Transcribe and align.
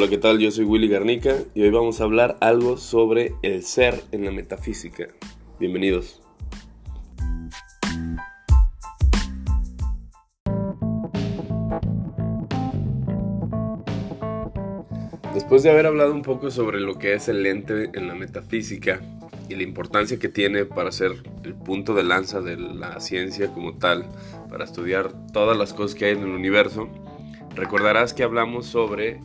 Hola, 0.00 0.08
¿qué 0.08 0.18
tal? 0.18 0.38
Yo 0.38 0.52
soy 0.52 0.64
Willy 0.64 0.86
Garnica 0.86 1.38
y 1.56 1.62
hoy 1.62 1.70
vamos 1.70 2.00
a 2.00 2.04
hablar 2.04 2.36
algo 2.40 2.76
sobre 2.76 3.34
el 3.42 3.64
ser 3.64 4.00
en 4.12 4.24
la 4.24 4.30
metafísica. 4.30 5.08
Bienvenidos. 5.58 6.22
Después 15.34 15.64
de 15.64 15.70
haber 15.70 15.86
hablado 15.86 16.14
un 16.14 16.22
poco 16.22 16.52
sobre 16.52 16.78
lo 16.78 16.96
que 17.00 17.14
es 17.14 17.26
el 17.26 17.42
lente 17.42 17.90
en 17.92 18.06
la 18.06 18.14
metafísica 18.14 19.00
y 19.48 19.56
la 19.56 19.64
importancia 19.64 20.20
que 20.20 20.28
tiene 20.28 20.64
para 20.64 20.92
ser 20.92 21.10
el 21.42 21.56
punto 21.56 21.94
de 21.94 22.04
lanza 22.04 22.40
de 22.40 22.56
la 22.56 23.00
ciencia 23.00 23.48
como 23.48 23.78
tal, 23.78 24.06
para 24.48 24.62
estudiar 24.62 25.10
todas 25.32 25.58
las 25.58 25.74
cosas 25.74 25.98
que 25.98 26.04
hay 26.04 26.12
en 26.12 26.22
el 26.22 26.30
universo, 26.30 26.88
recordarás 27.56 28.14
que 28.14 28.22
hablamos 28.22 28.66
sobre 28.66 29.18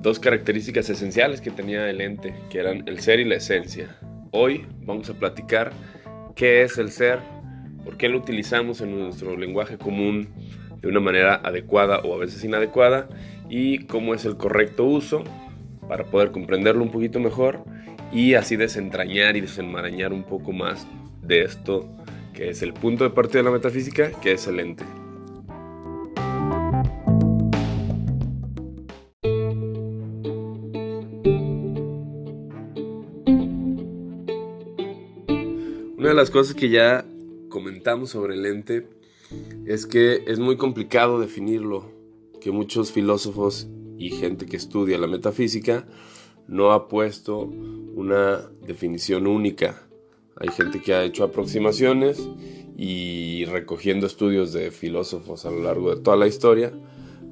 dos 0.00 0.18
características 0.18 0.88
esenciales 0.88 1.40
que 1.40 1.50
tenía 1.50 1.88
el 1.90 2.00
ente, 2.00 2.34
que 2.48 2.58
eran 2.58 2.84
el 2.86 3.00
ser 3.00 3.20
y 3.20 3.24
la 3.24 3.36
esencia. 3.36 3.98
Hoy 4.30 4.66
vamos 4.84 5.10
a 5.10 5.14
platicar 5.14 5.72
qué 6.34 6.62
es 6.62 6.78
el 6.78 6.90
ser, 6.90 7.18
por 7.84 7.96
qué 7.96 8.08
lo 8.08 8.18
utilizamos 8.18 8.80
en 8.80 8.98
nuestro 8.98 9.36
lenguaje 9.36 9.76
común 9.76 10.28
de 10.80 10.88
una 10.88 11.00
manera 11.00 11.34
adecuada 11.34 11.98
o 12.00 12.14
a 12.14 12.18
veces 12.18 12.42
inadecuada 12.44 13.08
y 13.50 13.80
cómo 13.86 14.14
es 14.14 14.24
el 14.24 14.36
correcto 14.36 14.84
uso 14.84 15.22
para 15.86 16.04
poder 16.04 16.30
comprenderlo 16.30 16.82
un 16.82 16.90
poquito 16.90 17.20
mejor 17.20 17.62
y 18.12 18.34
así 18.34 18.56
desentrañar 18.56 19.36
y 19.36 19.42
desenmarañar 19.42 20.12
un 20.12 20.24
poco 20.24 20.52
más 20.52 20.86
de 21.22 21.42
esto 21.42 21.88
que 22.32 22.48
es 22.48 22.62
el 22.62 22.72
punto 22.72 23.04
de 23.04 23.10
partida 23.10 23.38
de 23.40 23.44
la 23.44 23.50
metafísica, 23.50 24.12
que 24.22 24.32
es 24.32 24.46
el 24.46 24.60
ente. 24.60 24.84
Una 36.10 36.16
de 36.16 36.22
las 36.22 36.32
cosas 36.32 36.56
que 36.56 36.68
ya 36.68 37.06
comentamos 37.50 38.10
sobre 38.10 38.34
el 38.34 38.44
ente 38.44 38.88
es 39.64 39.86
que 39.86 40.24
es 40.26 40.40
muy 40.40 40.56
complicado 40.56 41.20
definirlo, 41.20 41.92
que 42.40 42.50
muchos 42.50 42.90
filósofos 42.90 43.68
y 43.96 44.10
gente 44.10 44.46
que 44.46 44.56
estudia 44.56 44.98
la 44.98 45.06
metafísica 45.06 45.86
no 46.48 46.72
ha 46.72 46.88
puesto 46.88 47.42
una 47.42 48.40
definición 48.66 49.28
única. 49.28 49.86
Hay 50.34 50.48
gente 50.48 50.82
que 50.82 50.94
ha 50.94 51.04
hecho 51.04 51.22
aproximaciones 51.22 52.28
y 52.76 53.44
recogiendo 53.44 54.08
estudios 54.08 54.52
de 54.52 54.72
filósofos 54.72 55.46
a 55.46 55.52
lo 55.52 55.62
largo 55.62 55.94
de 55.94 56.02
toda 56.02 56.16
la 56.16 56.26
historia, 56.26 56.72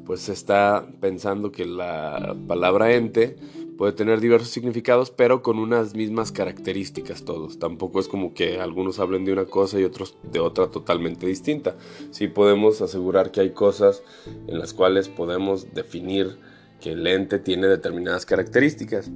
pues 0.07 0.21
se 0.21 0.33
está 0.33 0.87
pensando 1.01 1.51
que 1.51 1.67
la 1.67 2.37
palabra 2.47 2.95
ente 2.95 3.35
puede 3.79 3.93
tener 3.93 4.21
diversos 4.21 4.51
significados, 4.51 5.13
pero 5.13 5.41
con 5.41 5.59
unas 5.61 5.95
mismas 5.95 6.33
características 6.33 7.25
todos. 7.25 7.61
Tampoco 7.61 8.01
es 8.01 8.09
como 8.09 8.35
que 8.35 8.61
algunos 8.61 8.99
hablen 8.99 9.25
de 9.25 9.33
una 9.33 9.45
cosa 9.45 9.79
y 9.79 9.85
otros 9.85 10.17
de 10.25 10.41
otra 10.41 10.67
totalmente 10.67 11.27
distinta. 11.27 11.77
Sí 12.11 12.27
podemos 12.27 12.83
asegurar 12.83 13.31
que 13.31 13.41
hay 13.41 13.51
cosas 13.51 14.03
en 14.49 14.59
las 14.59 14.75
cuales 14.75 15.09
podemos 15.09 15.73
definir 15.73 16.39
que 16.81 16.93
el 16.93 17.07
ente 17.07 17.39
tiene 17.39 17.69
determinadas 17.69 18.27
características. 18.27 19.13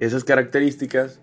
Esas 0.00 0.24
características, 0.24 1.20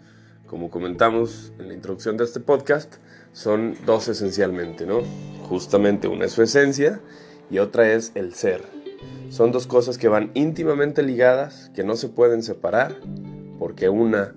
como 0.47 0.71
comentamos 0.71 1.51
en 1.59 1.67
la 1.67 1.73
introducción 1.73 2.15
de 2.15 2.23
este 2.23 2.39
podcast, 2.39 2.95
son 3.33 3.75
dos 3.85 4.07
esencialmente, 4.07 4.85
¿no? 4.85 5.01
Justamente 5.49 6.07
una 6.07 6.25
es 6.25 6.31
su 6.31 6.41
esencia 6.41 7.01
y 7.51 7.59
otra 7.59 7.91
es 7.91 8.13
el 8.15 8.33
ser. 8.33 8.78
Son 9.29 9.51
dos 9.51 9.67
cosas 9.67 9.97
que 9.97 10.07
van 10.07 10.31
íntimamente 10.33 11.03
ligadas, 11.03 11.71
que 11.75 11.83
no 11.83 11.95
se 11.95 12.09
pueden 12.09 12.43
separar, 12.43 12.95
porque 13.59 13.89
una, 13.89 14.35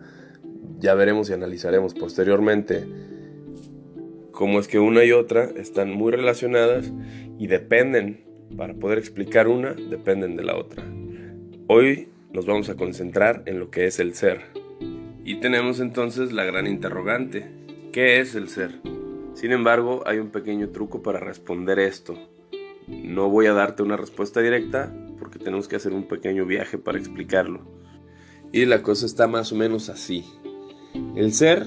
ya 0.79 0.95
veremos 0.95 1.31
y 1.31 1.33
analizaremos 1.33 1.95
posteriormente, 1.95 2.87
cómo 4.33 4.59
es 4.59 4.69
que 4.69 4.79
una 4.79 5.05
y 5.05 5.13
otra 5.13 5.45
están 5.57 5.91
muy 5.91 6.13
relacionadas 6.13 6.93
y 7.39 7.47
dependen, 7.47 8.25
para 8.57 8.75
poder 8.75 8.99
explicar 8.99 9.49
una, 9.49 9.73
dependen 9.73 10.37
de 10.37 10.45
la 10.45 10.57
otra. 10.57 10.85
Hoy 11.69 12.09
nos 12.33 12.47
vamos 12.47 12.69
a 12.69 12.75
concentrar 12.75 13.43
en 13.47 13.59
lo 13.59 13.71
que 13.71 13.87
es 13.87 13.99
el 13.99 14.15
ser. 14.15 14.41
Y 15.25 15.37
tenemos 15.37 15.81
entonces 15.81 16.33
la 16.33 16.45
gran 16.45 16.67
interrogante, 16.67 17.49
¿qué 17.93 18.21
es 18.21 18.35
el 18.35 18.49
ser? 18.49 18.81
Sin 19.35 19.53
embargo, 19.53 20.03
hay 20.07 20.19
un 20.19 20.31
pequeño 20.31 20.71
truco 20.71 21.03
para 21.03 21.21
responder 21.21 21.79
esto. 21.79 22.19
No 23.03 23.29
voy 23.29 23.47
a 23.47 23.53
darte 23.53 23.83
una 23.83 23.97
respuesta 23.97 24.41
directa 24.41 24.95
porque 25.19 25.39
tenemos 25.39 25.69
que 25.69 25.77
hacer 25.77 25.93
un 25.93 26.09
pequeño 26.09 26.47
viaje 26.47 26.79
para 26.79 26.99
explicarlo. 26.99 27.61
Y 28.53 28.67
la 28.67 28.83
cosa 28.83 29.07
está 29.07 29.27
más 29.27 29.53
o 29.53 29.57
menos 29.57 29.89
así. 29.89 30.25
El 31.17 31.33
ser 31.33 31.67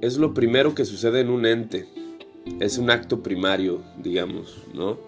es 0.00 0.16
lo 0.16 0.32
primero 0.32 0.74
que 0.74 0.84
sucede 0.84 1.20
en 1.20 1.30
un 1.30 1.46
ente. 1.46 1.86
Es 2.58 2.78
un 2.78 2.90
acto 2.90 3.22
primario, 3.22 3.82
digamos, 3.98 4.64
¿no? 4.72 4.98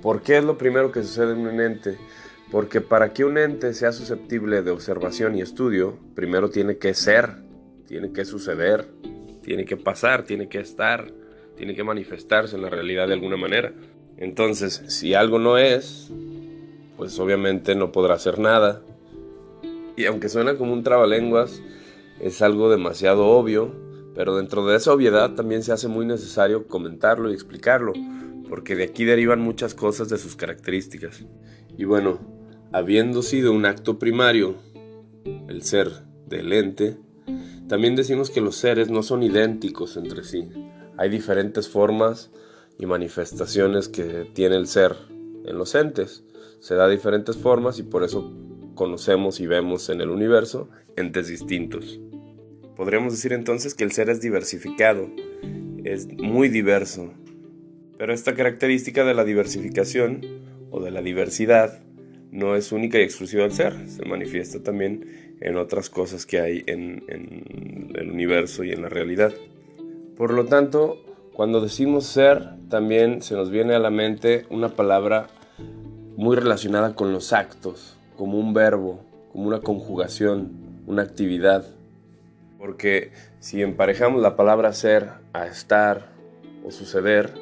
¿Por 0.00 0.22
qué 0.22 0.38
es 0.38 0.44
lo 0.44 0.56
primero 0.56 0.90
que 0.90 1.02
sucede 1.02 1.32
en 1.32 1.46
un 1.46 1.60
ente? 1.60 1.98
Porque 2.50 2.80
para 2.80 3.12
que 3.12 3.24
un 3.24 3.36
ente 3.36 3.74
sea 3.74 3.92
susceptible 3.92 4.62
de 4.62 4.70
observación 4.70 5.36
y 5.36 5.42
estudio, 5.42 5.98
primero 6.14 6.48
tiene 6.48 6.78
que 6.78 6.94
ser, 6.94 7.36
tiene 7.86 8.12
que 8.12 8.24
suceder, 8.24 8.88
tiene 9.42 9.64
que 9.64 9.76
pasar, 9.76 10.24
tiene 10.24 10.48
que 10.48 10.60
estar, 10.60 11.12
tiene 11.56 11.74
que 11.74 11.84
manifestarse 11.84 12.56
en 12.56 12.62
la 12.62 12.70
realidad 12.70 13.06
de 13.08 13.14
alguna 13.14 13.36
manera. 13.36 13.74
Entonces, 14.18 14.82
si 14.88 15.14
algo 15.14 15.38
no 15.38 15.58
es, 15.58 16.10
pues 16.96 17.18
obviamente 17.20 17.74
no 17.76 17.92
podrá 17.92 18.14
hacer 18.14 18.38
nada. 18.38 18.82
Y 19.96 20.06
aunque 20.06 20.28
suena 20.28 20.56
como 20.56 20.72
un 20.72 20.82
trabalenguas, 20.82 21.62
es 22.20 22.42
algo 22.42 22.68
demasiado 22.68 23.26
obvio, 23.26 23.72
pero 24.14 24.36
dentro 24.36 24.66
de 24.66 24.76
esa 24.76 24.92
obviedad 24.92 25.34
también 25.34 25.62
se 25.62 25.72
hace 25.72 25.86
muy 25.86 26.04
necesario 26.04 26.66
comentarlo 26.66 27.30
y 27.30 27.34
explicarlo, 27.34 27.92
porque 28.48 28.74
de 28.74 28.84
aquí 28.84 29.04
derivan 29.04 29.40
muchas 29.40 29.74
cosas 29.74 30.08
de 30.08 30.18
sus 30.18 30.34
características. 30.34 31.24
Y 31.76 31.84
bueno, 31.84 32.18
habiendo 32.72 33.22
sido 33.22 33.52
un 33.52 33.64
acto 33.64 34.00
primario, 34.00 34.56
el 35.48 35.62
ser 35.62 35.92
del 36.26 36.52
ente, 36.52 36.96
también 37.68 37.94
decimos 37.94 38.30
que 38.30 38.40
los 38.40 38.56
seres 38.56 38.90
no 38.90 39.04
son 39.04 39.22
idénticos 39.22 39.96
entre 39.96 40.24
sí. 40.24 40.48
Hay 40.96 41.08
diferentes 41.08 41.68
formas 41.68 42.32
y 42.78 42.86
manifestaciones 42.86 43.88
que 43.88 44.30
tiene 44.32 44.56
el 44.56 44.66
ser 44.66 44.94
en 45.44 45.58
los 45.58 45.74
entes. 45.74 46.24
Se 46.60 46.74
da 46.74 46.88
diferentes 46.88 47.36
formas 47.36 47.78
y 47.78 47.82
por 47.82 48.04
eso 48.04 48.32
conocemos 48.74 49.40
y 49.40 49.46
vemos 49.46 49.90
en 49.90 50.00
el 50.00 50.10
universo 50.10 50.68
entes 50.96 51.26
distintos. 51.28 52.00
Podríamos 52.76 53.12
decir 53.12 53.32
entonces 53.32 53.74
que 53.74 53.84
el 53.84 53.92
ser 53.92 54.08
es 54.08 54.20
diversificado, 54.20 55.10
es 55.84 56.06
muy 56.16 56.48
diverso. 56.48 57.12
Pero 57.98 58.14
esta 58.14 58.34
característica 58.34 59.04
de 59.04 59.14
la 59.14 59.24
diversificación 59.24 60.20
o 60.70 60.80
de 60.80 60.92
la 60.92 61.02
diversidad 61.02 61.82
no 62.30 62.54
es 62.54 62.70
única 62.70 62.98
y 62.98 63.02
exclusiva 63.02 63.42
del 63.42 63.52
ser, 63.52 63.88
se 63.88 64.04
manifiesta 64.04 64.62
también 64.62 65.36
en 65.40 65.56
otras 65.56 65.90
cosas 65.90 66.26
que 66.26 66.40
hay 66.40 66.62
en 66.66 67.02
el 67.08 68.10
universo 68.10 68.62
y 68.62 68.70
en 68.70 68.82
la 68.82 68.88
realidad. 68.88 69.34
Por 70.16 70.32
lo 70.32 70.44
tanto, 70.44 71.07
cuando 71.38 71.60
decimos 71.60 72.04
ser, 72.04 72.48
también 72.68 73.22
se 73.22 73.36
nos 73.36 73.48
viene 73.48 73.76
a 73.76 73.78
la 73.78 73.90
mente 73.90 74.44
una 74.50 74.70
palabra 74.70 75.28
muy 76.16 76.34
relacionada 76.34 76.96
con 76.96 77.12
los 77.12 77.32
actos, 77.32 77.96
como 78.16 78.40
un 78.40 78.54
verbo, 78.54 79.04
como 79.30 79.46
una 79.46 79.60
conjugación, 79.60 80.50
una 80.88 81.02
actividad. 81.02 81.64
Porque 82.58 83.12
si 83.38 83.62
emparejamos 83.62 84.20
la 84.20 84.34
palabra 84.34 84.72
ser 84.72 85.10
a 85.32 85.46
estar 85.46 86.08
o 86.64 86.72
suceder, 86.72 87.32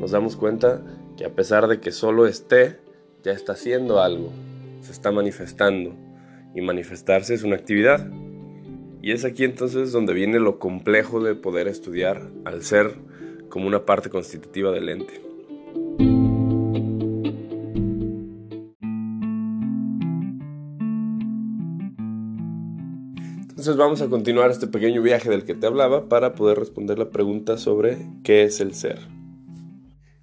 nos 0.00 0.10
damos 0.10 0.34
cuenta 0.34 0.82
que 1.16 1.24
a 1.24 1.30
pesar 1.30 1.68
de 1.68 1.78
que 1.78 1.92
solo 1.92 2.26
esté, 2.26 2.80
ya 3.22 3.30
está 3.30 3.52
haciendo 3.52 4.02
algo, 4.02 4.32
se 4.80 4.90
está 4.90 5.12
manifestando. 5.12 5.94
Y 6.56 6.60
manifestarse 6.60 7.34
es 7.34 7.44
una 7.44 7.54
actividad. 7.54 8.04
Y 9.00 9.12
es 9.12 9.24
aquí 9.24 9.44
entonces 9.44 9.92
donde 9.92 10.12
viene 10.12 10.40
lo 10.40 10.58
complejo 10.58 11.22
de 11.22 11.36
poder 11.36 11.68
estudiar 11.68 12.32
al 12.44 12.64
ser 12.64 13.13
como 13.54 13.68
una 13.68 13.86
parte 13.86 14.10
constitutiva 14.10 14.72
del 14.72 14.88
ente. 14.88 15.22
Entonces 23.48 23.76
vamos 23.76 24.02
a 24.02 24.08
continuar 24.08 24.50
este 24.50 24.66
pequeño 24.66 25.02
viaje 25.02 25.30
del 25.30 25.44
que 25.44 25.54
te 25.54 25.68
hablaba 25.68 26.08
para 26.08 26.34
poder 26.34 26.58
responder 26.58 26.98
la 26.98 27.10
pregunta 27.10 27.56
sobre 27.56 27.98
qué 28.24 28.42
es 28.42 28.60
el 28.60 28.74
ser. 28.74 28.98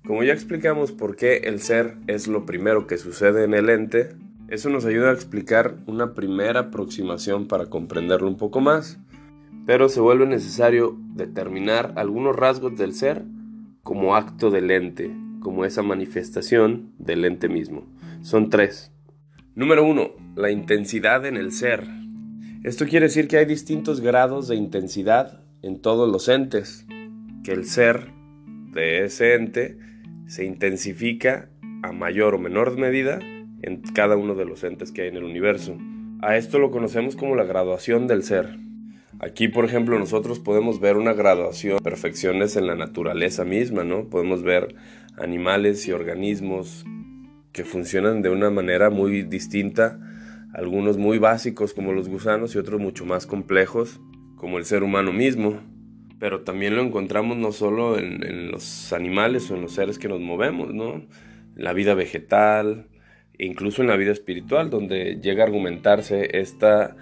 Como 0.06 0.24
ya 0.24 0.34
explicamos 0.34 0.92
por 0.92 1.16
qué 1.16 1.38
el 1.46 1.62
ser 1.62 1.96
es 2.08 2.28
lo 2.28 2.46
primero 2.46 2.86
que 2.86 2.98
sucede 2.98 3.46
en 3.46 3.54
el 3.54 3.70
ente, 3.70 4.10
eso 4.50 4.70
nos 4.70 4.84
ayuda 4.84 5.10
a 5.10 5.14
explicar 5.14 5.78
una 5.88 6.16
primera 6.16 6.60
aproximación 6.60 7.48
para 7.48 7.68
comprenderlo 7.68 8.28
un 8.28 8.36
poco 8.36 8.60
más 8.60 9.00
pero 9.66 9.90
se 9.90 10.00
vuelve 10.00 10.26
necesario 10.26 10.98
determinar 11.16 11.94
algunos 11.96 12.36
rasgos 12.36 12.78
del 12.78 12.94
ser 12.94 13.24
como 13.84 14.16
acto 14.16 14.52
del 14.52 14.72
ente, 14.72 15.12
como 15.40 15.66
esa 15.66 15.82
manifestación 15.82 16.94
del 16.98 17.26
ente 17.26 17.50
mismo. 17.50 17.86
Son 18.22 18.50
tres. 18.50 18.92
Número 19.56 19.86
1. 19.86 20.12
La 20.36 20.52
intensidad 20.52 21.26
en 21.26 21.36
el 21.36 21.52
ser. 21.52 21.88
Esto 22.64 22.86
quiere 22.86 23.08
decir 23.08 23.28
que 23.28 23.38
hay 23.38 23.46
distintos 23.46 24.02
grados 24.02 24.48
de 24.48 24.56
intensidad 24.56 25.44
en 25.62 25.82
todos 25.82 26.10
los 26.12 26.30
entes, 26.30 26.86
que 27.44 27.52
el 27.52 27.66
ser 27.66 28.12
de 28.72 29.04
ese 29.04 29.34
ente 29.34 29.78
se 30.28 30.46
intensifica 30.46 31.50
a 31.84 31.92
mayor 31.92 32.36
o 32.36 32.40
menor 32.40 32.78
medida 32.78 33.20
en 33.62 33.82
cada 33.94 34.16
uno 34.16 34.36
de 34.36 34.46
los 34.46 34.64
entes 34.64 34.92
que 34.92 35.04
hay 35.04 35.08
en 35.10 35.18
el 35.18 35.24
universo. 35.24 35.78
A 36.22 36.38
esto 36.38 36.60
lo 36.60 36.72
conocemos 36.72 37.16
como 37.16 37.36
la 37.36 37.44
graduación 37.44 38.08
del 38.08 38.24
ser. 38.24 38.58
Aquí, 39.24 39.50
por 39.50 39.66
ejemplo, 39.66 40.00
nosotros 40.00 40.40
podemos 40.40 40.80
ver 40.80 40.98
una 40.98 41.14
graduación, 41.14 41.78
perfecciones 41.84 42.56
en 42.56 42.66
la 42.66 42.74
naturaleza 42.74 43.46
misma, 43.46 43.84
¿no? 43.84 44.10
Podemos 44.10 44.42
ver 44.42 44.74
animales 45.16 45.88
y 45.88 45.92
organismos 45.92 46.84
que 47.52 47.64
funcionan 47.64 48.24
de 48.24 48.32
una 48.32 48.50
manera 48.50 48.90
muy 48.90 49.22
distinta, 49.22 50.00
algunos 50.56 50.98
muy 50.98 51.20
básicos 51.20 51.76
como 51.76 51.94
los 51.94 52.10
gusanos 52.10 52.56
y 52.56 52.58
otros 52.58 52.82
mucho 52.82 53.06
más 53.06 53.28
complejos 53.28 54.02
como 54.38 54.58
el 54.58 54.66
ser 54.66 54.82
humano 54.82 55.14
mismo. 55.14 55.60
Pero 56.20 56.42
también 56.42 56.76
lo 56.76 56.82
encontramos 56.82 57.38
no 57.38 57.52
solo 57.52 58.00
en, 58.00 58.50
los 58.50 58.92
animales 58.92 59.52
o 59.52 59.56
en 59.56 59.62
los 59.62 59.74
seres 59.74 60.00
que 60.00 60.08
nos 60.08 60.20
movemos, 60.20 60.74
¿no? 60.74 61.06
la 61.56 61.74
vida 61.74 61.94
vegetal, 61.94 62.88
e 63.38 63.46
incluso 63.46 63.84
en 63.84 63.88
la 63.90 63.98
vida 63.98 64.14
espiritual, 64.14 64.72
donde 64.72 65.20
llega 65.22 65.44
a 65.44 65.46
argumentarse 65.46 66.40
esta 66.40 66.96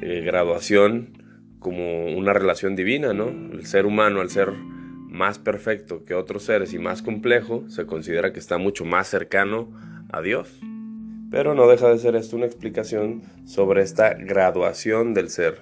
eh, 0.00 0.22
graduación 0.24 1.21
como 1.62 2.06
una 2.06 2.32
relación 2.32 2.76
divina, 2.76 3.14
¿no? 3.14 3.28
El 3.28 3.64
ser 3.64 3.86
humano, 3.86 4.20
al 4.20 4.30
ser 4.30 4.52
más 4.52 5.38
perfecto 5.38 6.04
que 6.04 6.14
otros 6.14 6.42
seres 6.42 6.74
y 6.74 6.78
más 6.78 7.02
complejo, 7.02 7.64
se 7.68 7.86
considera 7.86 8.32
que 8.32 8.40
está 8.40 8.58
mucho 8.58 8.84
más 8.84 9.08
cercano 9.08 9.70
a 10.10 10.20
Dios. 10.20 10.60
Pero 11.30 11.54
no 11.54 11.66
deja 11.66 11.88
de 11.88 11.98
ser 11.98 12.16
esto 12.16 12.36
una 12.36 12.46
explicación 12.46 13.22
sobre 13.46 13.82
esta 13.82 14.14
graduación 14.14 15.14
del 15.14 15.30
ser, 15.30 15.60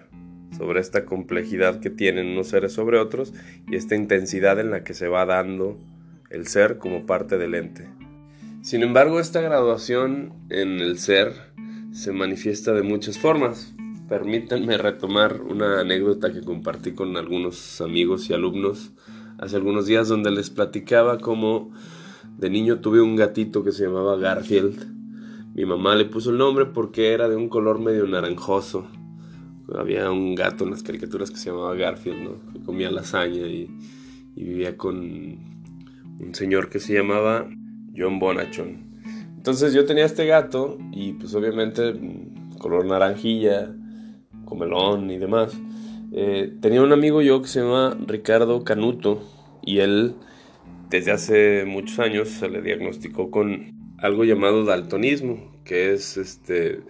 sobre 0.56 0.80
esta 0.80 1.04
complejidad 1.04 1.80
que 1.80 1.90
tienen 1.90 2.28
unos 2.28 2.48
seres 2.48 2.72
sobre 2.72 2.98
otros 2.98 3.32
y 3.68 3.76
esta 3.76 3.94
intensidad 3.94 4.58
en 4.58 4.70
la 4.70 4.82
que 4.82 4.94
se 4.94 5.06
va 5.06 5.26
dando 5.26 5.78
el 6.30 6.46
ser 6.46 6.78
como 6.78 7.06
parte 7.06 7.38
del 7.38 7.54
ente. 7.54 7.88
Sin 8.62 8.82
embargo, 8.82 9.20
esta 9.20 9.40
graduación 9.40 10.32
en 10.48 10.80
el 10.80 10.98
ser 10.98 11.32
se 11.92 12.12
manifiesta 12.12 12.72
de 12.72 12.82
muchas 12.82 13.18
formas. 13.18 13.74
Permítanme 14.10 14.76
retomar 14.76 15.40
una 15.40 15.78
anécdota 15.78 16.32
que 16.32 16.40
compartí 16.40 16.94
con 16.94 17.16
algunos 17.16 17.80
amigos 17.80 18.28
y 18.28 18.32
alumnos 18.32 18.90
hace 19.38 19.54
algunos 19.54 19.86
días 19.86 20.08
donde 20.08 20.32
les 20.32 20.50
platicaba 20.50 21.18
cómo 21.18 21.70
de 22.36 22.50
niño 22.50 22.80
tuve 22.80 23.00
un 23.00 23.14
gatito 23.14 23.62
que 23.62 23.70
se 23.70 23.84
llamaba 23.84 24.16
Garfield. 24.16 24.84
Mi 25.54 25.64
mamá 25.64 25.94
le 25.94 26.06
puso 26.06 26.30
el 26.30 26.38
nombre 26.38 26.66
porque 26.66 27.12
era 27.12 27.28
de 27.28 27.36
un 27.36 27.48
color 27.48 27.78
medio 27.78 28.04
naranjoso. 28.08 28.88
Había 29.72 30.10
un 30.10 30.34
gato 30.34 30.64
en 30.64 30.70
las 30.70 30.82
caricaturas 30.82 31.30
que 31.30 31.36
se 31.36 31.50
llamaba 31.50 31.76
Garfield, 31.76 32.20
¿no? 32.20 32.52
Que 32.52 32.64
comía 32.64 32.90
lasaña 32.90 33.46
y, 33.46 33.70
y 34.34 34.42
vivía 34.42 34.76
con 34.76 34.98
un 34.98 36.34
señor 36.34 36.68
que 36.68 36.80
se 36.80 36.94
llamaba 36.94 37.48
John 37.96 38.18
Bonachon. 38.18 38.90
Entonces 39.36 39.72
yo 39.72 39.84
tenía 39.84 40.04
este 40.04 40.26
gato 40.26 40.78
y 40.90 41.12
pues 41.12 41.32
obviamente 41.36 41.94
mm, 41.94 42.58
color 42.58 42.84
naranjilla, 42.86 43.72
comelón 44.50 45.10
y 45.10 45.16
demás. 45.16 45.56
Eh, 46.12 46.52
tenía 46.60 46.82
un 46.82 46.92
amigo 46.92 47.22
yo 47.22 47.40
que 47.40 47.48
se 47.48 47.60
llama 47.60 47.96
Ricardo 48.06 48.64
Canuto 48.64 49.22
y 49.62 49.78
él 49.78 50.16
desde 50.90 51.12
hace 51.12 51.64
muchos 51.64 52.00
años 52.00 52.28
se 52.28 52.50
le 52.50 52.60
diagnosticó 52.60 53.30
con 53.30 53.94
algo 53.98 54.24
llamado 54.24 54.64
daltonismo, 54.64 55.52
que 55.64 55.92
es 55.92 56.16
este 56.16 56.80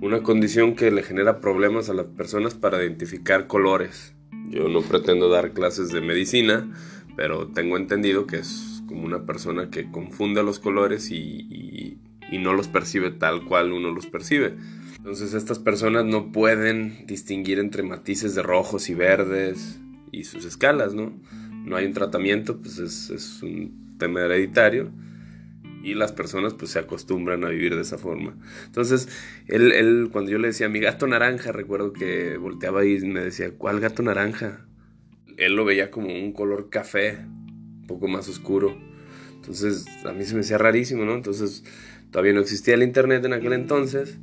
una 0.00 0.22
condición 0.22 0.74
que 0.74 0.90
le 0.90 1.02
genera 1.02 1.40
problemas 1.40 1.88
a 1.88 1.94
las 1.94 2.06
personas 2.06 2.54
para 2.54 2.82
identificar 2.82 3.46
colores. 3.46 4.14
Yo 4.48 4.68
no 4.68 4.80
pretendo 4.80 5.28
dar 5.28 5.52
clases 5.52 5.90
de 5.90 6.00
medicina, 6.00 6.72
pero 7.16 7.48
tengo 7.48 7.76
entendido 7.76 8.26
que 8.26 8.38
es 8.38 8.82
como 8.88 9.04
una 9.04 9.26
persona 9.26 9.70
que 9.70 9.90
confunde 9.90 10.42
los 10.42 10.58
colores 10.58 11.10
y 11.12 11.98
no 12.32 12.54
los 12.54 12.66
percibe 12.66 13.10
tal 13.10 13.44
cual 13.44 13.72
uno 13.72 13.92
los 13.92 14.06
percibe. 14.06 14.54
Entonces 15.02 15.34
estas 15.34 15.58
personas 15.58 16.04
no 16.04 16.30
pueden 16.30 17.08
distinguir 17.08 17.58
entre 17.58 17.82
matices 17.82 18.36
de 18.36 18.42
rojos 18.42 18.88
y 18.88 18.94
verdes 18.94 19.80
y 20.12 20.22
sus 20.22 20.44
escalas, 20.44 20.94
¿no? 20.94 21.12
No 21.64 21.74
hay 21.74 21.86
un 21.86 21.92
tratamiento, 21.92 22.58
pues 22.58 22.78
es, 22.78 23.42
un 23.42 23.96
tema 23.98 24.20
hereditario 24.20 24.92
y 25.82 25.94
las 25.94 26.12
personas 26.12 26.54
pues 26.54 26.70
se 26.70 26.78
acostumbran 26.78 27.44
a 27.44 27.48
vivir 27.48 27.74
de 27.74 27.82
esa 27.82 27.98
forma. 27.98 28.36
Entonces, 28.66 29.08
él, 29.48 29.72
él, 29.72 30.10
cuando 30.12 30.30
yo 30.30 30.38
le 30.38 30.46
decía 30.46 30.68
mi 30.68 30.78
gato 30.78 31.08
naranja, 31.08 31.50
recuerdo 31.50 31.92
que 31.92 32.36
volteaba 32.36 32.84
y 32.84 33.00
me 33.00 33.24
decía, 33.24 33.50
¿cuál 33.58 33.80
gato 33.80 34.04
naranja? 34.04 34.68
Él 35.36 35.56
lo 35.56 35.64
veía 35.64 35.90
como 35.90 36.14
un 36.14 36.32
color 36.32 36.70
café, 36.70 37.18
un 37.26 37.88
poco 37.88 38.06
más 38.06 38.28
oscuro. 38.28 38.78
Entonces, 39.34 39.84
a 40.04 40.12
mí 40.12 40.22
se 40.24 40.36
me 40.36 40.42
hacía 40.42 40.58
rarísimo, 40.58 41.04
¿no? 41.04 41.16
Entonces, 41.16 41.64
todavía 42.12 42.34
no 42.34 42.40
existía 42.40 42.74
el 42.74 42.84
internet 42.84 43.24
en 43.24 43.32
aquel 43.32 43.54
entonces 43.54 44.20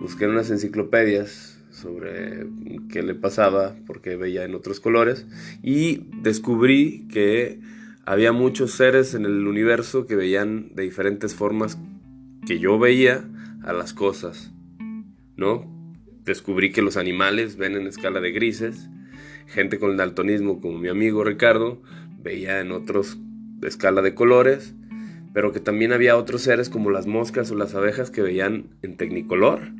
busqué 0.00 0.24
en 0.24 0.32
unas 0.32 0.50
enciclopedias 0.50 1.54
sobre 1.74 2.46
qué 2.88 3.02
le 3.02 3.14
pasaba, 3.14 3.74
porque 3.86 4.16
veía 4.16 4.44
en 4.44 4.54
otros 4.54 4.80
colores, 4.80 5.26
y 5.62 6.06
descubrí 6.22 7.06
que 7.12 7.58
había 8.06 8.32
muchos 8.32 8.72
seres 8.72 9.14
en 9.14 9.24
el 9.24 9.46
universo 9.46 10.06
que 10.06 10.14
veían 10.14 10.70
de 10.74 10.84
diferentes 10.84 11.34
formas 11.34 11.78
que 12.46 12.58
yo 12.58 12.78
veía 12.78 13.24
a 13.62 13.72
las 13.72 13.92
cosas, 13.92 14.52
¿no? 15.36 15.70
Descubrí 16.24 16.70
que 16.70 16.82
los 16.82 16.96
animales 16.96 17.56
ven 17.56 17.74
en 17.74 17.86
escala 17.86 18.20
de 18.20 18.30
grises, 18.30 18.88
gente 19.46 19.78
con 19.78 19.96
daltonismo 19.96 20.60
como 20.60 20.78
mi 20.78 20.88
amigo 20.88 21.24
Ricardo 21.24 21.82
veía 22.22 22.60
en 22.60 22.72
otros 22.72 23.18
de 23.58 23.68
escala 23.68 24.00
de 24.00 24.14
colores, 24.14 24.74
pero 25.32 25.52
que 25.52 25.60
también 25.60 25.92
había 25.92 26.16
otros 26.16 26.42
seres 26.42 26.68
como 26.70 26.90
las 26.90 27.06
moscas 27.06 27.50
o 27.50 27.56
las 27.56 27.74
abejas 27.74 28.10
que 28.10 28.22
veían 28.22 28.66
en 28.82 28.96
tecnicolor 28.96 29.72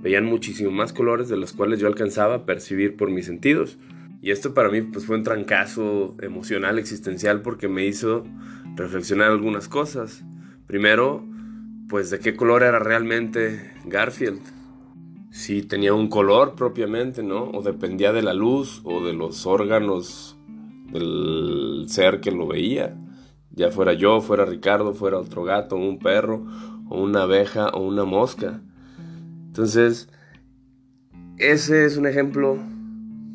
veían 0.00 0.24
muchísimo 0.24 0.70
más 0.70 0.92
colores 0.92 1.28
de 1.28 1.36
los 1.36 1.52
cuales 1.52 1.80
yo 1.80 1.86
alcanzaba 1.86 2.34
a 2.34 2.46
percibir 2.46 2.96
por 2.96 3.10
mis 3.10 3.26
sentidos. 3.26 3.78
Y 4.22 4.30
esto 4.30 4.52
para 4.52 4.68
mí 4.68 4.82
pues 4.82 5.06
fue 5.06 5.16
un 5.16 5.22
trancazo 5.22 6.14
emocional, 6.20 6.78
existencial, 6.78 7.42
porque 7.42 7.68
me 7.68 7.86
hizo 7.86 8.24
reflexionar 8.76 9.30
algunas 9.30 9.68
cosas. 9.68 10.24
Primero, 10.66 11.24
pues 11.88 12.10
de 12.10 12.18
qué 12.18 12.36
color 12.36 12.62
era 12.62 12.78
realmente 12.78 13.72
Garfield. 13.86 14.40
Si 15.30 15.62
tenía 15.62 15.94
un 15.94 16.08
color 16.08 16.54
propiamente, 16.54 17.22
¿no? 17.22 17.44
O 17.50 17.62
dependía 17.62 18.12
de 18.12 18.22
la 18.22 18.34
luz 18.34 18.80
o 18.84 19.04
de 19.04 19.12
los 19.12 19.46
órganos 19.46 20.36
del 20.92 21.84
ser 21.88 22.20
que 22.20 22.30
lo 22.30 22.46
veía. 22.46 22.96
Ya 23.52 23.70
fuera 23.70 23.92
yo, 23.92 24.20
fuera 24.20 24.44
Ricardo, 24.44 24.92
fuera 24.92 25.18
otro 25.18 25.44
gato, 25.44 25.76
un 25.76 25.98
perro, 25.98 26.44
o 26.88 27.00
una 27.00 27.22
abeja, 27.22 27.68
o 27.68 27.80
una 27.80 28.04
mosca. 28.04 28.60
Entonces, 29.60 30.08
ese 31.36 31.84
es 31.84 31.98
un 31.98 32.06
ejemplo, 32.06 32.58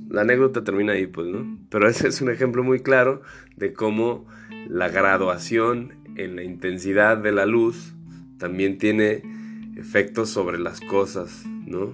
la 0.09 0.21
anécdota 0.21 0.63
termina 0.63 0.93
ahí, 0.93 1.05
pues, 1.05 1.27
¿no? 1.27 1.59
Pero 1.69 1.87
ese 1.87 2.07
es 2.07 2.19
un 2.19 2.31
ejemplo 2.31 2.63
muy 2.63 2.79
claro 2.79 3.21
de 3.57 3.73
cómo 3.73 4.25
la 4.67 4.89
graduación 4.89 5.93
en 6.15 6.35
la 6.35 6.41
intensidad 6.41 7.19
de 7.19 7.31
la 7.31 7.45
luz 7.45 7.93
también 8.39 8.79
tiene 8.79 9.21
efectos 9.77 10.31
sobre 10.31 10.57
las 10.57 10.81
cosas, 10.81 11.45
¿no? 11.45 11.93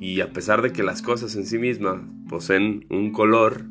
Y 0.00 0.22
a 0.22 0.32
pesar 0.32 0.62
de 0.62 0.72
que 0.72 0.82
las 0.82 1.02
cosas 1.02 1.36
en 1.36 1.44
sí 1.44 1.58
mismas 1.58 2.00
poseen 2.30 2.86
un 2.88 3.12
color, 3.12 3.66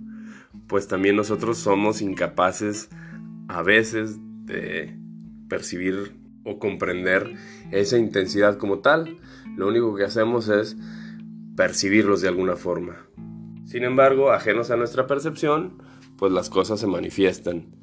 pues 0.67 0.87
también 0.87 1.15
nosotros 1.15 1.57
somos 1.57 2.03
incapaces 2.03 2.89
a 3.47 3.63
veces 3.63 4.19
de 4.45 4.95
percibir 5.49 6.13
o 6.45 6.59
comprender 6.59 7.33
esa 7.71 7.97
intensidad 7.97 8.57
como 8.57 8.79
tal. 8.79 9.17
Lo 9.57 9.67
único 9.67 9.95
que 9.95 10.03
hacemos 10.03 10.49
es 10.49 10.77
percibirlos 11.55 12.21
de 12.21 12.27
alguna 12.27 12.55
forma. 12.55 13.07
Sin 13.65 13.83
embargo, 13.83 14.31
ajenos 14.31 14.71
a 14.71 14.77
nuestra 14.77 15.07
percepción, 15.07 15.81
pues 16.17 16.31
las 16.31 16.49
cosas 16.49 16.79
se 16.79 16.87
manifiestan. 16.87 17.75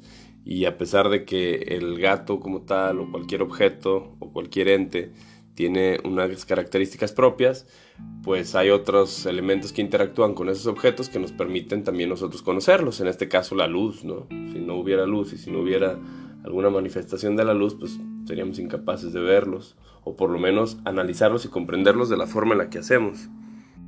Y 0.45 0.65
a 0.65 0.77
pesar 0.77 1.09
de 1.09 1.25
que 1.25 1.55
el 1.55 1.99
gato 1.99 2.39
como 2.39 2.63
tal 2.63 2.99
o 2.99 3.11
cualquier 3.11 3.41
objeto 3.41 4.15
o 4.19 4.31
cualquier 4.31 4.69
ente 4.69 5.13
tiene 5.55 5.99
unas 6.03 6.45
características 6.45 7.11
propias, 7.11 7.67
pues 8.23 8.55
hay 8.55 8.69
otros 8.69 9.25
elementos 9.25 9.71
que 9.71 9.81
interactúan 9.81 10.33
con 10.33 10.49
esos 10.49 10.67
objetos 10.67 11.09
que 11.09 11.19
nos 11.19 11.31
permiten 11.31 11.83
también 11.83 12.09
nosotros 12.09 12.41
conocerlos. 12.41 12.99
En 13.01 13.07
este 13.07 13.27
caso 13.27 13.55
la 13.55 13.67
luz, 13.67 14.03
¿no? 14.03 14.27
Si 14.29 14.59
no 14.59 14.75
hubiera 14.75 15.05
luz 15.05 15.33
y 15.33 15.37
si 15.37 15.51
no 15.51 15.59
hubiera 15.59 15.99
alguna 16.43 16.69
manifestación 16.69 17.35
de 17.35 17.45
la 17.45 17.53
luz, 17.53 17.75
pues 17.75 17.99
seríamos 18.25 18.59
incapaces 18.59 19.13
de 19.13 19.21
verlos, 19.21 19.77
o 20.03 20.15
por 20.15 20.29
lo 20.29 20.39
menos 20.39 20.77
analizarlos 20.85 21.45
y 21.45 21.49
comprenderlos 21.49 22.09
de 22.09 22.17
la 22.17 22.27
forma 22.27 22.53
en 22.53 22.59
la 22.59 22.69
que 22.69 22.79
hacemos. 22.79 23.29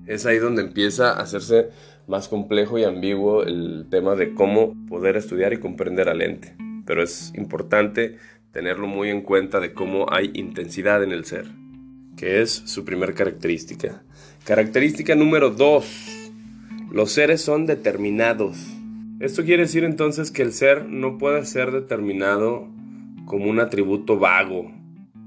Es 0.06 0.26
ahí 0.26 0.38
donde 0.38 0.62
empieza 0.62 1.12
a 1.12 1.22
hacerse 1.22 1.70
más 2.08 2.28
complejo 2.28 2.78
y 2.78 2.84
ambiguo 2.84 3.44
el 3.44 3.88
tema 3.90 4.16
de 4.16 4.34
cómo 4.34 4.76
poder 4.88 5.18
estudiar 5.18 5.54
y 5.54 5.60
comprender 5.60 6.10
al 6.10 6.22
ente. 6.22 6.56
Pero 6.86 7.02
es 7.02 7.34
importante 7.36 8.18
tenerlo 8.52 8.88
muy 8.88 9.10
en 9.10 9.22
cuenta 9.22 9.60
de 9.60 9.74
cómo 9.74 10.06
hay 10.12 10.32
intensidad 10.34 11.04
en 11.04 11.12
el 11.12 11.26
ser. 11.26 11.48
que 12.16 12.42
es 12.42 12.52
su 12.66 12.86
primer 12.86 13.14
característica. 13.14 14.02
Característica 14.46 15.16
número 15.16 15.50
2. 15.50 16.30
Los 16.90 17.12
seres 17.12 17.42
son 17.42 17.66
determinados. 17.66 18.58
Esto 19.20 19.44
quiere 19.44 19.64
decir 19.64 19.84
entonces 19.84 20.32
que 20.32 20.42
el 20.42 20.54
ser 20.54 20.86
no 20.86 21.18
puede 21.18 21.44
ser 21.46 21.72
determinado 21.72 22.70
como 23.26 23.50
un 23.50 23.60
atributo 23.60 24.18
vago 24.18 24.72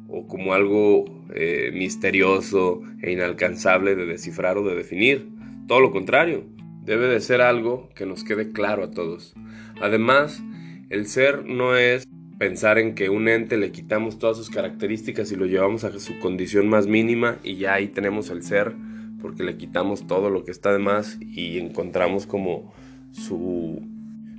o 0.09 0.27
como 0.27 0.55
algo 0.55 1.05
eh, 1.35 1.71
misterioso 1.75 2.83
e 3.03 3.13
inalcanzable 3.13 3.95
de 3.95 4.07
descifrar 4.07 4.59
o 4.59 4.65
de 4.67 4.75
definir. 4.75 5.29
Todo 5.67 5.81
lo 5.81 5.91
contrario, 5.91 6.45
debe 6.85 7.07
de 7.07 7.21
ser 7.21 7.43
algo 7.43 7.89
que 7.95 8.07
nos 8.07 8.25
quede 8.25 8.51
claro 8.51 8.83
a 8.83 8.91
todos. 8.91 9.35
Además, 9.81 10.43
el 10.91 11.07
ser 11.07 11.45
no 11.45 11.77
es 11.77 12.09
pensar 12.39 12.79
en 12.79 12.95
que 12.95 13.11
un 13.11 13.29
ente 13.29 13.57
le 13.57 13.73
quitamos 13.73 14.19
todas 14.19 14.37
sus 14.37 14.49
características 14.49 15.31
y 15.33 15.37
lo 15.37 15.47
llevamos 15.47 15.85
a 15.85 15.99
su 15.99 16.19
condición 16.19 16.69
más 16.69 16.87
mínima 16.87 17.39
y 17.43 17.57
ya 17.57 17.75
ahí 17.75 17.89
tenemos 17.89 18.31
el 18.31 18.43
ser 18.43 18.75
porque 19.21 19.43
le 19.43 19.57
quitamos 19.57 20.07
todo 20.07 20.31
lo 20.31 20.45
que 20.45 20.53
está 20.53 20.73
de 20.73 20.79
más 20.79 21.19
y 21.21 21.59
encontramos 21.59 22.27
como 22.27 22.73
su 23.13 23.83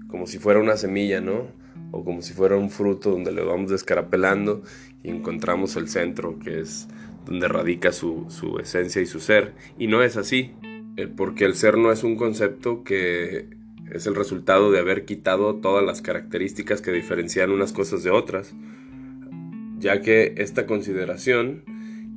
como 0.07 0.25
si 0.25 0.39
fuera 0.39 0.59
una 0.59 0.75
semilla, 0.75 1.21
¿no? 1.21 1.47
O 1.91 2.03
como 2.03 2.21
si 2.21 2.33
fuera 2.33 2.55
un 2.55 2.69
fruto 2.69 3.11
donde 3.11 3.31
le 3.31 3.43
vamos 3.43 3.71
descarapelando 3.71 4.61
y 5.03 5.09
encontramos 5.09 5.75
el 5.75 5.87
centro 5.89 6.37
que 6.39 6.59
es 6.59 6.87
donde 7.25 7.47
radica 7.47 7.91
su, 7.91 8.25
su 8.29 8.59
esencia 8.59 9.01
y 9.01 9.05
su 9.05 9.19
ser. 9.19 9.53
Y 9.77 9.87
no 9.87 10.03
es 10.03 10.17
así, 10.17 10.51
eh, 10.97 11.07
porque 11.07 11.45
el 11.45 11.55
ser 11.55 11.77
no 11.77 11.91
es 11.91 12.03
un 12.03 12.15
concepto 12.15 12.83
que 12.83 13.47
es 13.91 14.05
el 14.05 14.15
resultado 14.15 14.71
de 14.71 14.79
haber 14.79 15.05
quitado 15.05 15.55
todas 15.55 15.83
las 15.83 16.01
características 16.01 16.81
que 16.81 16.91
diferencian 16.91 17.51
unas 17.51 17.73
cosas 17.73 18.03
de 18.03 18.11
otras, 18.11 18.53
ya 19.79 20.01
que 20.01 20.35
esta 20.37 20.65
consideración 20.65 21.63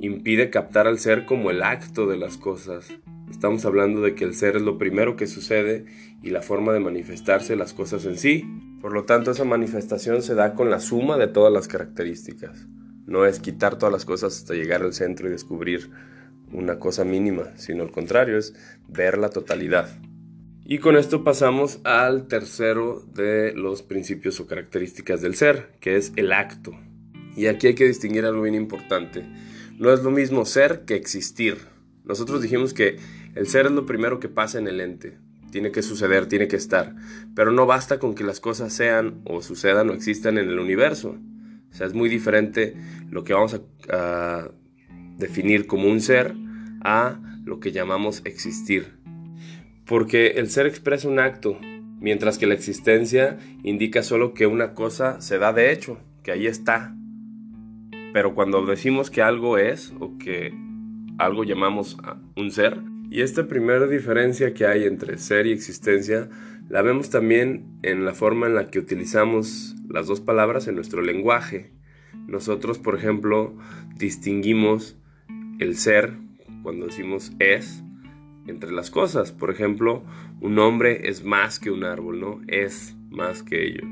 impide 0.00 0.50
captar 0.50 0.86
al 0.86 0.98
ser 0.98 1.26
como 1.26 1.50
el 1.50 1.62
acto 1.62 2.06
de 2.06 2.16
las 2.16 2.36
cosas. 2.36 2.92
Estamos 3.30 3.64
hablando 3.64 4.00
de 4.00 4.14
que 4.14 4.24
el 4.24 4.34
ser 4.34 4.56
es 4.56 4.62
lo 4.62 4.78
primero 4.78 5.16
que 5.16 5.26
sucede 5.26 5.84
y 6.22 6.30
la 6.30 6.42
forma 6.42 6.72
de 6.72 6.80
manifestarse 6.80 7.56
las 7.56 7.72
cosas 7.72 8.04
en 8.04 8.18
sí. 8.18 8.44
Por 8.82 8.92
lo 8.92 9.04
tanto, 9.04 9.30
esa 9.30 9.44
manifestación 9.44 10.22
se 10.22 10.34
da 10.34 10.54
con 10.54 10.68
la 10.68 10.80
suma 10.80 11.16
de 11.16 11.28
todas 11.28 11.52
las 11.52 11.68
características. 11.68 12.66
No 13.06 13.24
es 13.24 13.38
quitar 13.38 13.78
todas 13.78 13.92
las 13.92 14.04
cosas 14.04 14.36
hasta 14.36 14.54
llegar 14.54 14.82
al 14.82 14.92
centro 14.92 15.28
y 15.28 15.30
descubrir 15.30 15.90
una 16.50 16.80
cosa 16.80 17.04
mínima, 17.04 17.52
sino 17.54 17.84
al 17.84 17.92
contrario, 17.92 18.36
es 18.36 18.54
ver 18.88 19.18
la 19.18 19.30
totalidad. 19.30 19.88
Y 20.64 20.78
con 20.78 20.96
esto 20.96 21.22
pasamos 21.22 21.78
al 21.84 22.26
tercero 22.26 23.06
de 23.14 23.52
los 23.54 23.82
principios 23.82 24.40
o 24.40 24.48
características 24.48 25.22
del 25.22 25.36
ser, 25.36 25.68
que 25.78 25.94
es 25.96 26.12
el 26.16 26.32
acto. 26.32 26.72
Y 27.36 27.46
aquí 27.46 27.68
hay 27.68 27.74
que 27.74 27.86
distinguir 27.86 28.24
algo 28.24 28.42
bien 28.42 28.56
importante. 28.56 29.24
No 29.78 29.92
es 29.92 30.02
lo 30.02 30.10
mismo 30.10 30.44
ser 30.44 30.84
que 30.84 30.96
existir. 30.96 31.58
Nosotros 32.04 32.42
dijimos 32.42 32.74
que 32.74 32.96
el 33.36 33.46
ser 33.46 33.66
es 33.66 33.72
lo 33.72 33.86
primero 33.86 34.18
que 34.18 34.28
pasa 34.28 34.58
en 34.58 34.66
el 34.66 34.80
ente. 34.80 35.18
Tiene 35.52 35.70
que 35.70 35.82
suceder, 35.82 36.26
tiene 36.26 36.48
que 36.48 36.56
estar. 36.56 36.96
Pero 37.36 37.52
no 37.52 37.64
basta 37.66 38.00
con 38.00 38.16
que 38.16 38.24
las 38.24 38.40
cosas 38.40 38.72
sean 38.72 39.20
o 39.24 39.40
sucedan 39.40 39.88
o 39.90 39.92
existan 39.92 40.36
en 40.38 40.48
el 40.48 40.58
universo. 40.58 41.16
O 41.70 41.74
sea, 41.74 41.86
es 41.86 41.94
muy 41.94 42.08
diferente 42.08 42.74
lo 43.08 43.22
que 43.22 43.34
vamos 43.34 43.60
a, 43.88 44.48
definir 45.16 45.68
como 45.68 45.88
un 45.88 46.00
ser 46.00 46.34
a 46.82 47.20
lo 47.44 47.60
que 47.60 47.70
llamamos 47.70 48.22
existir 48.24 49.02
porque 49.92 50.28
el 50.36 50.48
ser 50.48 50.66
expresa 50.66 51.08
un 51.08 51.18
acto, 51.18 51.58
mientras 52.00 52.38
que 52.38 52.46
la 52.46 52.54
existencia 52.54 53.38
indica 53.62 54.02
solo 54.02 54.32
que 54.32 54.46
una 54.46 54.74
cosa 54.74 55.20
se 55.20 55.38
da 55.38 55.52
de 55.52 55.72
hecho, 55.72 55.98
que 56.22 56.32
ahí 56.32 56.46
está. 56.46 56.94
Pero 58.12 58.34
cuando 58.34 58.64
decimos 58.64 59.10
que 59.10 59.22
algo 59.22 59.58
es 59.58 59.92
o 60.00 60.16
que 60.18 60.54
algo 61.18 61.44
llamamos 61.44 61.98
un 62.36 62.50
ser, 62.50 62.80
y 63.12 63.20
esta 63.20 63.46
primera 63.46 63.86
diferencia 63.86 64.54
que 64.54 64.64
hay 64.64 64.84
entre 64.84 65.18
ser 65.18 65.46
y 65.46 65.52
existencia 65.52 66.30
la 66.70 66.80
vemos 66.80 67.10
también 67.10 67.78
en 67.82 68.06
la 68.06 68.14
forma 68.14 68.46
en 68.46 68.54
la 68.54 68.70
que 68.70 68.78
utilizamos 68.78 69.76
las 69.86 70.06
dos 70.06 70.22
palabras 70.22 70.66
en 70.66 70.76
nuestro 70.76 71.02
lenguaje. 71.02 71.72
Nosotros, 72.26 72.78
por 72.78 72.96
ejemplo, 72.96 73.54
distinguimos 73.98 74.96
el 75.58 75.76
ser 75.76 76.14
cuando 76.62 76.86
decimos 76.86 77.32
es 77.38 77.82
entre 78.46 78.72
las 78.72 78.90
cosas. 78.90 79.30
Por 79.30 79.50
ejemplo, 79.50 80.02
un 80.40 80.58
hombre 80.58 81.10
es 81.10 81.22
más 81.22 81.58
que 81.58 81.70
un 81.70 81.84
árbol, 81.84 82.18
¿no? 82.18 82.40
Es 82.48 82.96
más 83.10 83.42
que 83.42 83.66
ello. 83.66 83.86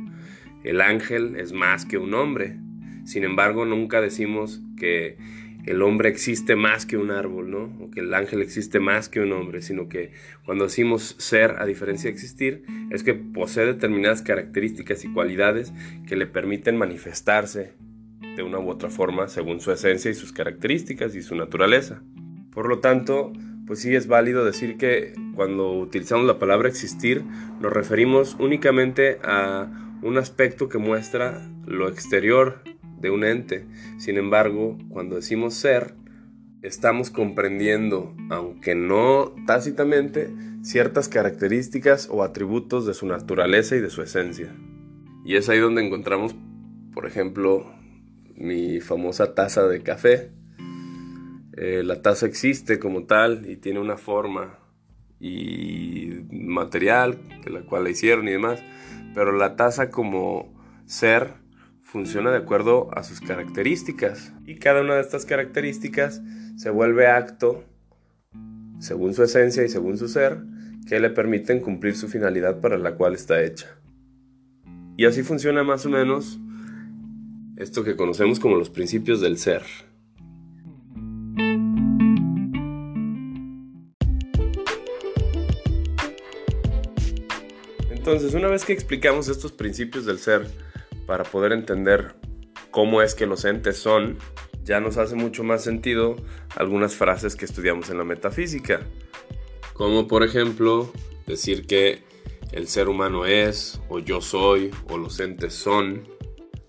El 0.64 0.80
ángel 0.80 1.36
es 1.36 1.52
más 1.52 1.84
que 1.84 1.98
un 1.98 2.14
hombre. 2.14 2.56
Sin 3.04 3.24
embargo, 3.24 3.66
nunca 3.66 4.00
decimos 4.00 4.62
que 4.78 5.18
el 5.66 5.82
hombre 5.82 6.08
existe 6.08 6.56
más 6.56 6.86
que 6.86 6.96
un 6.96 7.10
árbol, 7.10 7.50
¿no? 7.50 7.76
O 7.80 7.90
que 7.90 8.00
el 8.00 8.14
ángel 8.14 8.42
existe 8.42 8.80
más 8.80 9.08
que 9.08 9.20
un 9.20 9.32
hombre, 9.32 9.62
sino 9.62 9.88
que 9.88 10.12
cuando 10.44 10.64
decimos 10.64 11.16
ser, 11.18 11.56
a 11.58 11.66
diferencia 11.66 12.08
de 12.08 12.14
existir, 12.14 12.64
es 12.90 13.02
que 13.02 13.14
posee 13.14 13.66
determinadas 13.66 14.22
características 14.22 15.04
y 15.04 15.12
cualidades 15.12 15.72
que 16.06 16.16
le 16.16 16.26
permiten 16.26 16.76
manifestarse 16.76 17.74
de 18.36 18.42
una 18.42 18.58
u 18.58 18.68
otra 18.70 18.90
forma 18.90 19.28
según 19.28 19.60
su 19.60 19.72
esencia 19.72 20.10
y 20.10 20.14
sus 20.14 20.32
características 20.32 21.14
y 21.14 21.22
su 21.22 21.34
naturaleza. 21.34 22.02
Por 22.52 22.68
lo 22.68 22.80
tanto, 22.80 23.32
pues 23.66 23.80
sí 23.80 23.94
es 23.94 24.06
válido 24.06 24.44
decir 24.44 24.76
que 24.76 25.12
cuando 25.34 25.72
utilizamos 25.72 26.26
la 26.26 26.38
palabra 26.38 26.68
existir 26.68 27.22
nos 27.60 27.72
referimos 27.72 28.36
únicamente 28.38 29.18
a 29.22 29.70
un 30.02 30.18
aspecto 30.18 30.68
que 30.68 30.78
muestra 30.78 31.40
lo 31.66 31.88
exterior 31.88 32.62
de 33.00 33.10
un 33.10 33.24
ente. 33.24 33.66
Sin 33.98 34.16
embargo, 34.16 34.78
cuando 34.88 35.16
decimos 35.16 35.54
ser, 35.54 35.94
estamos 36.62 37.10
comprendiendo, 37.10 38.14
aunque 38.30 38.74
no 38.74 39.34
tácitamente, 39.46 40.30
ciertas 40.62 41.08
características 41.08 42.08
o 42.10 42.22
atributos 42.22 42.86
de 42.86 42.94
su 42.94 43.06
naturaleza 43.06 43.76
y 43.76 43.80
de 43.80 43.90
su 43.90 44.02
esencia. 44.02 44.54
Y 45.24 45.36
es 45.36 45.48
ahí 45.48 45.58
donde 45.58 45.84
encontramos, 45.84 46.34
por 46.92 47.06
ejemplo, 47.06 47.72
mi 48.36 48.80
famosa 48.80 49.34
taza 49.34 49.66
de 49.66 49.82
café, 49.82 50.32
eh, 51.56 51.82
la 51.84 52.00
taza 52.00 52.26
existe 52.26 52.78
como 52.78 53.04
tal 53.04 53.50
y 53.50 53.56
tiene 53.56 53.80
una 53.80 53.96
forma 53.96 54.58
y 55.18 56.20
material 56.32 57.18
de 57.44 57.50
la 57.50 57.60
cual 57.62 57.84
la 57.84 57.90
hicieron 57.90 58.28
y 58.28 58.32
demás, 58.32 58.62
pero 59.14 59.32
la 59.32 59.56
taza 59.56 59.90
como 59.90 60.54
ser 60.86 61.34
funciona 61.90 62.30
de 62.30 62.36
acuerdo 62.36 62.88
a 62.96 63.02
sus 63.02 63.20
características 63.20 64.32
y 64.46 64.56
cada 64.56 64.80
una 64.80 64.94
de 64.94 65.00
estas 65.00 65.26
características 65.26 66.22
se 66.56 66.70
vuelve 66.70 67.08
acto 67.08 67.64
según 68.78 69.12
su 69.12 69.24
esencia 69.24 69.64
y 69.64 69.68
según 69.68 69.98
su 69.98 70.06
ser 70.06 70.38
que 70.86 71.00
le 71.00 71.10
permiten 71.10 71.58
cumplir 71.58 71.96
su 71.96 72.06
finalidad 72.06 72.60
para 72.60 72.78
la 72.78 72.94
cual 72.94 73.14
está 73.14 73.42
hecha. 73.42 73.76
Y 74.96 75.04
así 75.04 75.24
funciona 75.24 75.64
más 75.64 75.84
o 75.84 75.88
menos 75.88 76.38
esto 77.56 77.82
que 77.82 77.96
conocemos 77.96 78.38
como 78.38 78.54
los 78.54 78.70
principios 78.70 79.20
del 79.20 79.36
ser. 79.36 79.62
Entonces, 87.90 88.32
una 88.34 88.48
vez 88.48 88.64
que 88.64 88.72
explicamos 88.72 89.28
estos 89.28 89.52
principios 89.52 90.06
del 90.06 90.18
ser 90.18 90.46
para 91.10 91.24
poder 91.24 91.50
entender 91.50 92.14
cómo 92.70 93.02
es 93.02 93.16
que 93.16 93.26
los 93.26 93.44
entes 93.44 93.76
son, 93.76 94.16
ya 94.62 94.78
nos 94.78 94.96
hace 94.96 95.16
mucho 95.16 95.42
más 95.42 95.64
sentido 95.64 96.14
algunas 96.54 96.94
frases 96.94 97.34
que 97.34 97.46
estudiamos 97.46 97.90
en 97.90 97.98
la 97.98 98.04
metafísica. 98.04 98.86
Como 99.72 100.06
por 100.06 100.22
ejemplo 100.22 100.92
decir 101.26 101.66
que 101.66 102.04
el 102.52 102.68
ser 102.68 102.88
humano 102.88 103.26
es, 103.26 103.80
o 103.88 103.98
yo 103.98 104.20
soy, 104.20 104.70
o 104.88 104.98
los 104.98 105.18
entes 105.18 105.52
son. 105.52 106.06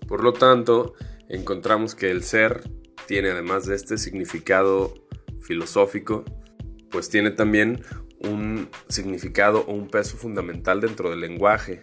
Por 0.08 0.24
lo 0.24 0.32
tanto, 0.32 0.94
encontramos 1.28 1.94
que 1.94 2.10
el 2.10 2.24
ser 2.24 2.64
tiene 3.06 3.30
además 3.30 3.66
de 3.66 3.76
este 3.76 3.96
significado 3.96 4.92
filosófico, 5.40 6.24
pues 6.90 7.08
tiene 7.08 7.30
también 7.30 7.84
un 8.18 8.68
significado 8.88 9.60
o 9.68 9.72
un 9.72 9.86
peso 9.86 10.16
fundamental 10.16 10.80
dentro 10.80 11.10
del 11.10 11.20
lenguaje, 11.20 11.80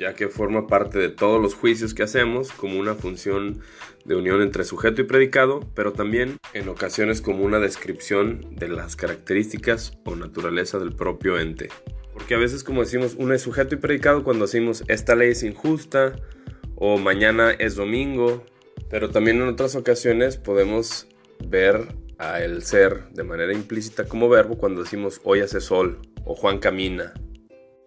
ya 0.00 0.14
que 0.14 0.28
forma 0.28 0.66
parte 0.66 0.98
de 0.98 1.10
todos 1.10 1.40
los 1.42 1.54
juicios 1.54 1.92
que 1.92 2.02
hacemos 2.02 2.52
como 2.52 2.80
una 2.80 2.94
función 2.94 3.60
de 4.06 4.16
unión 4.16 4.40
entre 4.40 4.64
sujeto 4.64 5.02
y 5.02 5.04
predicado, 5.04 5.60
pero 5.74 5.92
también 5.92 6.38
en 6.54 6.70
ocasiones 6.70 7.20
como 7.20 7.44
una 7.44 7.58
descripción 7.58 8.46
de 8.56 8.68
las 8.68 8.96
características 8.96 9.98
o 10.06 10.16
naturaleza 10.16 10.78
del 10.78 10.94
propio 10.94 11.38
ente. 11.38 11.68
Porque 12.14 12.34
a 12.34 12.38
veces 12.38 12.64
como 12.64 12.80
decimos, 12.80 13.14
uno 13.18 13.34
es 13.34 13.42
sujeto 13.42 13.74
y 13.74 13.78
predicado 13.78 14.24
cuando 14.24 14.46
decimos 14.46 14.84
esta 14.88 15.14
ley 15.14 15.32
es 15.32 15.42
injusta 15.42 16.16
o 16.76 16.96
mañana 16.96 17.50
es 17.50 17.76
domingo, 17.76 18.46
pero 18.88 19.10
también 19.10 19.36
en 19.36 19.48
otras 19.48 19.76
ocasiones 19.76 20.38
podemos 20.38 21.08
ver 21.46 21.88
a 22.16 22.42
el 22.42 22.62
ser 22.62 23.10
de 23.10 23.22
manera 23.22 23.52
implícita 23.52 24.06
como 24.06 24.30
verbo 24.30 24.56
cuando 24.56 24.82
decimos 24.82 25.20
hoy 25.24 25.40
hace 25.40 25.60
sol 25.60 26.00
o 26.24 26.34
Juan 26.34 26.58
camina, 26.58 27.12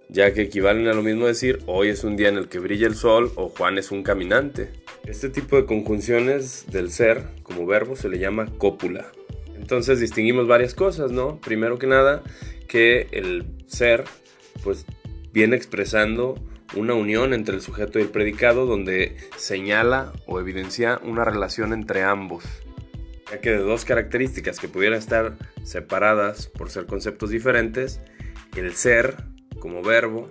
ya 0.10 0.34
que 0.34 0.44
equivalen 0.44 0.88
a 0.88 0.94
lo 0.94 1.02
mismo 1.02 1.28
decir 1.28 1.60
hoy 1.66 1.90
es 1.90 2.04
un 2.04 2.16
día 2.16 2.30
en 2.30 2.38
el 2.38 2.48
que 2.48 2.60
brilla 2.60 2.88
el 2.88 2.96
sol 2.96 3.32
o 3.36 3.50
Juan 3.50 3.78
es 3.78 3.92
un 3.92 4.04
caminante. 4.04 4.70
Este 5.06 5.30
tipo 5.30 5.56
de 5.56 5.66
conjunciones 5.66 6.66
del 6.72 6.92
ser 6.92 7.24
como 7.44 7.66
verbo 7.66 7.96
se 7.96 8.10
le 8.10 8.20
llama 8.20 8.52
cópula. 8.58 9.12
Entonces 9.56 10.00
distinguimos 10.00 10.48
varias 10.48 10.74
cosas, 10.74 11.12
¿no? 11.12 11.40
Primero 11.40 11.80
que 11.80 11.88
nada, 11.88 12.22
que 12.68 13.08
el 13.12 13.46
ser, 13.68 14.04
pues, 14.64 14.86
viene 15.32 15.56
expresando 15.56 16.36
una 16.76 16.94
unión 16.94 17.34
entre 17.34 17.56
el 17.56 17.62
sujeto 17.62 18.00
y 18.00 18.04
el 18.04 18.10
predicado 18.10 18.66
donde 18.66 19.16
señala 19.38 20.12
o 20.26 20.40
evidencia 20.40 21.00
una 21.04 21.24
relación 21.24 21.74
entre 21.74 22.04
ambos, 22.04 22.44
ya 23.30 23.40
que 23.42 23.52
de 23.52 23.58
dos 23.58 23.86
características 23.86 24.60
que 24.60 24.68
pudieran 24.68 25.00
estar 25.00 25.38
separadas 25.64 26.48
por 26.48 26.70
ser 26.70 26.86
conceptos 26.86 27.30
diferentes, 27.30 28.02
el 28.56 28.74
ser 28.74 29.18
como 29.64 29.82
verbo 29.82 30.30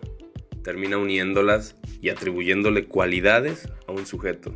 termina 0.62 0.98
uniéndolas 0.98 1.78
y 2.02 2.10
atribuyéndole 2.10 2.84
cualidades 2.84 3.66
a 3.88 3.92
un 3.92 4.04
sujeto, 4.04 4.54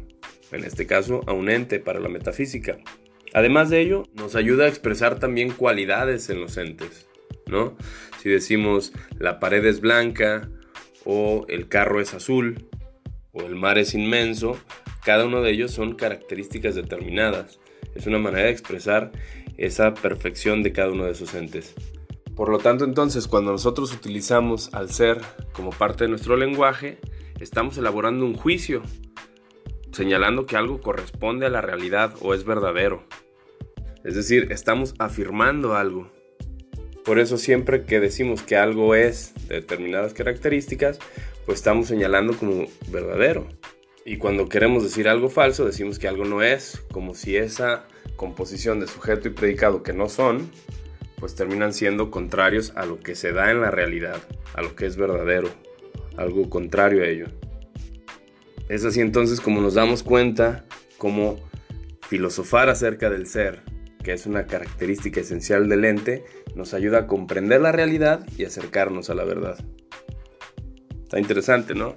en 0.52 0.64
este 0.64 0.87
caso 0.87 1.23
a 1.26 1.33
un 1.33 1.49
ente 1.49 1.80
para 1.80 1.99
la 1.99 2.11
metafísica. 2.11 2.76
Además 3.33 3.71
de 3.71 3.80
ello, 3.80 4.02
nos 4.12 4.37
ayuda 4.37 4.66
a 4.66 4.68
expresar 4.68 5.18
también 5.18 5.50
cualidades 5.50 6.28
en 6.28 6.42
los 6.42 6.59
entes, 6.59 7.09
¿no? 7.47 7.75
Si 8.21 8.28
decimos 8.28 8.92
la 9.18 9.40
pared 9.40 9.64
es 9.64 9.80
blanca 9.80 10.50
o 11.06 11.47
el 11.49 11.68
carro 11.68 12.02
es 12.02 12.12
azul 12.12 12.68
o 13.33 13.47
el 13.47 13.54
mar 13.54 13.78
es 13.78 13.95
inmenso, 13.95 14.59
cada 15.06 15.25
uno 15.25 15.40
de 15.40 15.52
ellos 15.52 15.71
son 15.71 15.95
características 15.95 16.75
determinadas. 16.75 17.61
Es 17.95 18.06
una 18.06 18.18
manera 18.18 18.45
de 18.45 18.52
expresar 18.52 19.11
esa 19.56 19.95
perfección 19.95 20.62
de 20.62 20.73
cada 20.73 20.90
uno 20.90 21.06
de 21.06 21.12
esos 21.12 21.35
entes. 21.35 21.75
Por 22.37 22.50
lo 22.50 22.59
tanto, 22.59 22.85
entonces, 22.85 23.28
cuando 23.28 23.50
nosotros 23.50 23.95
utilizamos 23.95 24.73
al 24.75 24.90
ser 24.90 25.23
como 25.55 25.71
parte 25.71 26.05
de 26.05 26.11
nuestro 26.11 26.37
lenguaje, 26.37 26.99
estamos 27.40 27.78
elaborando 27.78 28.26
un 28.26 28.35
juicio, 28.35 28.83
señalando 29.90 30.45
que 30.45 30.57
algo 30.57 30.83
corresponde 30.83 31.47
a 31.47 31.50
la 31.50 31.62
realidad 31.62 32.14
o 32.21 32.35
es 32.35 32.45
verdadero. 32.45 33.05
Es 34.05 34.14
decir, 34.14 34.49
estamos 34.52 34.95
afirmando 34.99 35.76
algo. 35.76 36.12
Por 37.07 37.19
eso 37.19 37.38
siempre 37.38 37.85
que 37.85 38.00
decimos 38.00 38.43
que 38.43 38.57
algo 38.57 38.95
es 38.95 39.33
de 39.49 39.57
determinadas 39.57 40.12
características, 40.12 40.99
pues 41.47 41.59
estamos 41.59 41.88
señalando 41.88 42.37
como 42.37 42.66
verdadero. 42.88 43.47
Y 44.05 44.19
cuando 44.19 44.49
queremos 44.50 44.83
decir 44.83 45.09
algo 45.09 45.31
falso, 45.31 45.64
decimos 45.64 45.99
que 45.99 46.07
algo 46.07 46.26
no 46.26 46.43
es, 46.43 46.83
como 46.93 47.14
si 47.14 47.37
esa 47.37 47.87
composición 48.16 48.78
de 48.78 48.88
sujeto 48.88 49.26
y 49.28 49.31
predicado 49.31 49.83
que 49.83 49.95
no 49.95 50.11
son, 50.11 50.50
pues 51.19 51.35
terminan 51.35 51.73
siendo 51.73 52.11
contrarios 52.11 52.73
a 52.77 52.87
lo 52.87 53.01
que 53.01 53.15
se 53.15 53.33
da 53.33 53.51
en 53.51 53.61
la 53.61 53.71
realidad, 53.71 54.21
a 54.55 54.63
lo 54.63 54.75
que 54.75 54.87
es 54.87 54.97
verdadero, 54.97 55.49
algo 56.17 56.49
contrario 56.51 57.03
a 57.03 57.07
ello. 57.07 57.27
Es 58.69 58.85
así 58.85 59.01
entonces 59.01 59.41
como 59.41 59.61
nos 59.61 59.75
damos 59.75 60.03
cuenta 60.03 60.65
como 60.99 61.39
filosofar 62.09 62.69
acerca 62.69 63.11
del 63.11 63.27
ser, 63.27 63.63
que 64.03 64.13
es 64.13 64.27
una 64.27 64.47
característica 64.47 65.21
esencial 65.21 65.69
del 65.69 65.85
ente, 65.85 66.25
nos 66.55 66.75
ayuda 66.75 67.01
a 67.01 67.07
comprender 67.07 67.61
la 67.61 67.73
realidad 67.73 68.27
y 68.37 68.45
acercarnos 68.45 69.11
a 69.11 69.15
la 69.15 69.25
verdad. 69.25 69.59
Está 71.03 71.19
interesante, 71.19 71.75
¿no? 71.75 71.97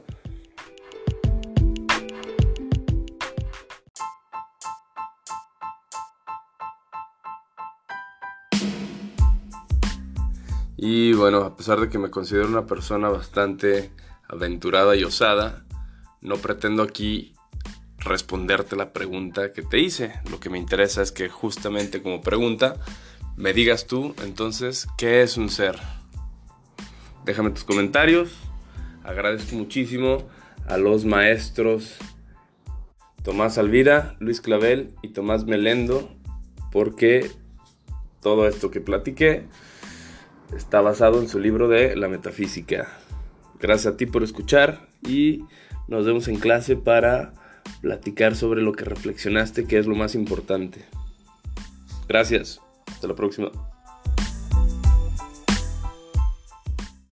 Y 10.82 11.12
bueno, 11.12 11.40
a 11.40 11.58
pesar 11.58 11.82
de 11.82 11.90
que 11.90 11.98
me 11.98 12.10
considero 12.10 12.48
una 12.48 12.66
persona 12.66 13.10
bastante 13.10 13.92
aventurada 14.30 14.96
y 14.96 15.04
osada, 15.04 15.66
no 16.22 16.38
pretendo 16.38 16.84
aquí 16.84 17.34
responderte 17.98 18.78
la 18.78 18.94
pregunta 18.94 19.52
que 19.52 19.62
te 19.62 19.80
hice. 19.80 20.14
Lo 20.32 20.40
que 20.40 20.50
me 20.50 20.58
interesa 20.58 21.02
es 21.02 21.12
que 21.12 21.28
justamente 21.28 22.02
como 22.02 22.22
pregunta 22.22 22.78
me 23.36 23.52
digas 23.52 23.88
tú 23.88 24.16
entonces 24.24 24.88
qué 24.98 25.22
es 25.22 25.36
un 25.36 25.50
ser. 25.50 25.78
Déjame 27.26 27.50
tus 27.50 27.66
comentarios. 27.66 28.32
Agradezco 29.04 29.58
muchísimo 29.58 30.30
a 30.66 30.78
los 30.78 31.04
maestros 31.04 31.98
Tomás 33.22 33.58
Alvira, 33.58 34.16
Luis 34.20 34.40
Clavel 34.40 34.96
y 35.02 35.10
Tomás 35.10 35.44
Melendo 35.44 36.10
porque 36.72 37.30
todo 38.22 38.48
esto 38.48 38.72
que 38.72 38.80
platiqué 38.80 39.46
está 40.56 40.82
basado 40.82 41.20
en 41.20 41.28
su 41.28 41.40
libro 41.40 41.68
de 41.68 41.96
La 41.96 42.08
Metafísica. 42.08 42.88
Gracias 43.60 43.94
a 43.94 43.98
ti 43.98 44.06
por 44.06 44.24
escuchar 44.24 44.88
y 45.08 45.44
nos 45.88 46.06
vemos 46.06 46.28
en 46.28 46.38
clase 46.38 46.76
para 46.76 47.34
platicar 47.82 48.36
sobre 48.36 48.62
lo 48.62 48.74
que 48.74 48.86
reflexionaste, 48.86 49.66
que 49.66 49.78
es 49.78 49.86
lo 49.86 49.96
más 49.96 50.16
importante. 50.16 50.86
Gracias. 52.08 52.62
Hasta 52.88 53.08
la 53.08 53.16
próxima. 53.16 53.52